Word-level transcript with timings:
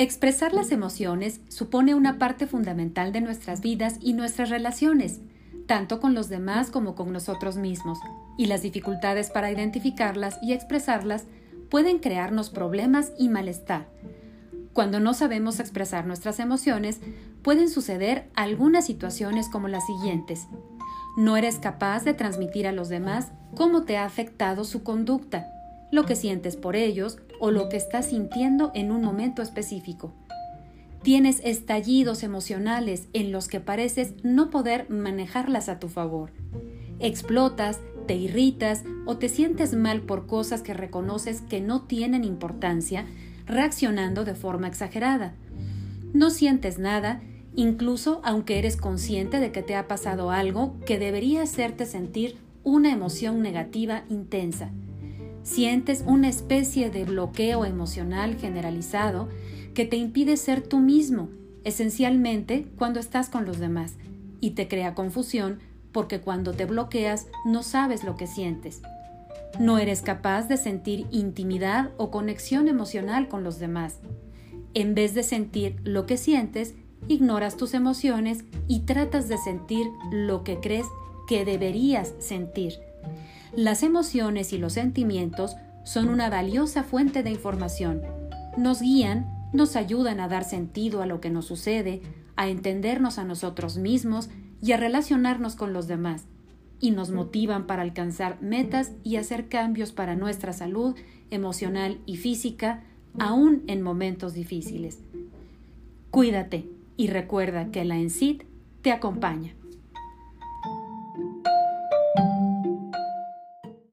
Expresar 0.00 0.52
las 0.52 0.70
emociones 0.70 1.40
supone 1.48 1.96
una 1.96 2.18
parte 2.18 2.46
fundamental 2.46 3.10
de 3.10 3.20
nuestras 3.20 3.60
vidas 3.60 3.96
y 4.00 4.12
nuestras 4.12 4.48
relaciones, 4.48 5.18
tanto 5.66 5.98
con 5.98 6.14
los 6.14 6.28
demás 6.28 6.70
como 6.70 6.94
con 6.94 7.12
nosotros 7.12 7.56
mismos, 7.56 7.98
y 8.36 8.46
las 8.46 8.62
dificultades 8.62 9.30
para 9.30 9.50
identificarlas 9.50 10.38
y 10.40 10.52
expresarlas 10.52 11.24
pueden 11.68 11.98
crearnos 11.98 12.48
problemas 12.48 13.10
y 13.18 13.28
malestar. 13.28 13.88
Cuando 14.72 15.00
no 15.00 15.14
sabemos 15.14 15.58
expresar 15.58 16.06
nuestras 16.06 16.38
emociones, 16.38 17.00
pueden 17.42 17.68
suceder 17.68 18.30
algunas 18.36 18.86
situaciones 18.86 19.48
como 19.48 19.66
las 19.66 19.84
siguientes. 19.84 20.46
No 21.16 21.36
eres 21.36 21.58
capaz 21.58 22.04
de 22.04 22.14
transmitir 22.14 22.68
a 22.68 22.72
los 22.72 22.88
demás 22.88 23.32
cómo 23.56 23.82
te 23.82 23.96
ha 23.96 24.04
afectado 24.04 24.62
su 24.62 24.84
conducta, 24.84 25.57
lo 25.90 26.04
que 26.04 26.16
sientes 26.16 26.56
por 26.56 26.76
ellos 26.76 27.18
o 27.40 27.50
lo 27.50 27.68
que 27.68 27.76
estás 27.76 28.06
sintiendo 28.06 28.70
en 28.74 28.90
un 28.90 29.02
momento 29.02 29.42
específico. 29.42 30.12
Tienes 31.02 31.40
estallidos 31.44 32.22
emocionales 32.22 33.08
en 33.12 33.30
los 33.32 33.48
que 33.48 33.60
pareces 33.60 34.14
no 34.22 34.50
poder 34.50 34.90
manejarlas 34.90 35.68
a 35.68 35.78
tu 35.78 35.88
favor. 35.88 36.32
Explotas, 36.98 37.80
te 38.06 38.16
irritas 38.16 38.82
o 39.06 39.16
te 39.16 39.28
sientes 39.28 39.74
mal 39.74 40.02
por 40.02 40.26
cosas 40.26 40.62
que 40.62 40.74
reconoces 40.74 41.40
que 41.42 41.60
no 41.60 41.82
tienen 41.82 42.24
importancia, 42.24 43.06
reaccionando 43.46 44.24
de 44.24 44.34
forma 44.34 44.66
exagerada. 44.66 45.34
No 46.12 46.30
sientes 46.30 46.78
nada, 46.78 47.20
incluso 47.54 48.20
aunque 48.24 48.58
eres 48.58 48.76
consciente 48.76 49.38
de 49.40 49.52
que 49.52 49.62
te 49.62 49.76
ha 49.76 49.86
pasado 49.86 50.30
algo 50.30 50.74
que 50.84 50.98
debería 50.98 51.42
hacerte 51.42 51.86
sentir 51.86 52.36
una 52.64 52.92
emoción 52.92 53.40
negativa 53.40 54.04
intensa. 54.08 54.70
Sientes 55.48 56.04
una 56.06 56.28
especie 56.28 56.90
de 56.90 57.04
bloqueo 57.04 57.64
emocional 57.64 58.36
generalizado 58.36 59.30
que 59.72 59.86
te 59.86 59.96
impide 59.96 60.36
ser 60.36 60.60
tú 60.60 60.78
mismo, 60.78 61.30
esencialmente 61.64 62.66
cuando 62.76 63.00
estás 63.00 63.30
con 63.30 63.46
los 63.46 63.58
demás, 63.58 63.94
y 64.40 64.50
te 64.50 64.68
crea 64.68 64.94
confusión 64.94 65.60
porque 65.90 66.20
cuando 66.20 66.52
te 66.52 66.66
bloqueas 66.66 67.28
no 67.46 67.62
sabes 67.62 68.04
lo 68.04 68.14
que 68.14 68.26
sientes. 68.26 68.82
No 69.58 69.78
eres 69.78 70.02
capaz 70.02 70.48
de 70.48 70.58
sentir 70.58 71.06
intimidad 71.10 71.92
o 71.96 72.10
conexión 72.10 72.68
emocional 72.68 73.28
con 73.28 73.42
los 73.42 73.58
demás. 73.58 74.00
En 74.74 74.94
vez 74.94 75.14
de 75.14 75.22
sentir 75.22 75.76
lo 75.82 76.04
que 76.04 76.18
sientes, 76.18 76.74
ignoras 77.08 77.56
tus 77.56 77.72
emociones 77.72 78.44
y 78.68 78.80
tratas 78.80 79.28
de 79.28 79.38
sentir 79.38 79.86
lo 80.12 80.44
que 80.44 80.60
crees 80.60 80.86
que 81.26 81.46
deberías 81.46 82.12
sentir. 82.18 82.74
Las 83.54 83.82
emociones 83.82 84.52
y 84.52 84.58
los 84.58 84.74
sentimientos 84.74 85.56
son 85.84 86.08
una 86.08 86.28
valiosa 86.28 86.82
fuente 86.82 87.22
de 87.22 87.30
información. 87.30 88.02
Nos 88.56 88.80
guían, 88.82 89.26
nos 89.52 89.76
ayudan 89.76 90.20
a 90.20 90.28
dar 90.28 90.44
sentido 90.44 91.02
a 91.02 91.06
lo 91.06 91.20
que 91.20 91.30
nos 91.30 91.46
sucede, 91.46 92.02
a 92.36 92.48
entendernos 92.48 93.18
a 93.18 93.24
nosotros 93.24 93.78
mismos 93.78 94.28
y 94.60 94.72
a 94.72 94.76
relacionarnos 94.76 95.56
con 95.56 95.72
los 95.72 95.88
demás, 95.88 96.24
y 96.80 96.90
nos 96.90 97.10
motivan 97.10 97.66
para 97.66 97.82
alcanzar 97.82 98.40
metas 98.42 98.92
y 99.02 99.16
hacer 99.16 99.48
cambios 99.48 99.92
para 99.92 100.14
nuestra 100.14 100.52
salud 100.52 100.94
emocional 101.30 101.98
y 102.06 102.16
física, 102.16 102.82
aún 103.18 103.62
en 103.66 103.82
momentos 103.82 104.34
difíciles. 104.34 104.98
Cuídate 106.10 106.68
y 106.96 107.08
recuerda 107.08 107.70
que 107.70 107.84
la 107.84 107.96
ENCID 107.96 108.42
te 108.82 108.92
acompaña. 108.92 109.54